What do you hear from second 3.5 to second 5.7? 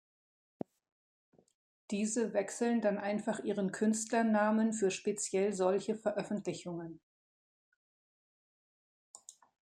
Künstlernamen für speziell